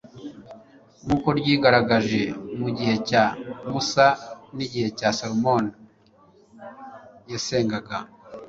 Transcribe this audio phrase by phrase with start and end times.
[1.03, 2.21] nk'uko ryigaragaje
[2.59, 3.23] mu gihe cya
[3.71, 4.07] musa
[4.55, 5.71] n'igihe salomoni
[7.31, 7.97] yasengaga